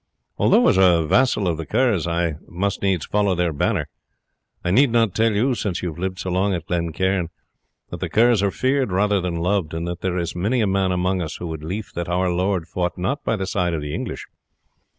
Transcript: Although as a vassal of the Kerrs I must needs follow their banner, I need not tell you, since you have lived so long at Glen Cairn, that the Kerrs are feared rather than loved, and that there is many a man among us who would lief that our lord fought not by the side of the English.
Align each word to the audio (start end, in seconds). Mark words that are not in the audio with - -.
Although 0.39 0.67
as 0.67 0.77
a 0.77 1.05
vassal 1.05 1.47
of 1.47 1.57
the 1.57 1.65
Kerrs 1.67 2.07
I 2.07 2.37
must 2.47 2.81
needs 2.81 3.05
follow 3.05 3.35
their 3.35 3.53
banner, 3.53 3.87
I 4.63 4.71
need 4.71 4.89
not 4.89 5.13
tell 5.13 5.31
you, 5.31 5.53
since 5.53 5.83
you 5.83 5.89
have 5.89 5.99
lived 5.99 6.17
so 6.17 6.31
long 6.31 6.55
at 6.55 6.65
Glen 6.65 6.91
Cairn, 6.91 7.29
that 7.91 7.99
the 7.99 8.09
Kerrs 8.09 8.41
are 8.41 8.49
feared 8.49 8.91
rather 8.91 9.21
than 9.21 9.35
loved, 9.35 9.75
and 9.75 9.87
that 9.87 10.01
there 10.01 10.17
is 10.17 10.35
many 10.35 10.59
a 10.59 10.65
man 10.65 10.91
among 10.91 11.21
us 11.21 11.35
who 11.35 11.45
would 11.49 11.63
lief 11.63 11.93
that 11.93 12.09
our 12.09 12.31
lord 12.31 12.65
fought 12.67 12.97
not 12.97 13.23
by 13.23 13.35
the 13.35 13.45
side 13.45 13.75
of 13.75 13.81
the 13.83 13.93
English. 13.93 14.25